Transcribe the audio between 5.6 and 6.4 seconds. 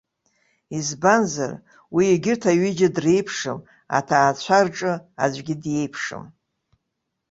диеиԥшым.